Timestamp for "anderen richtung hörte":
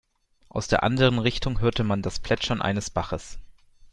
0.81-1.83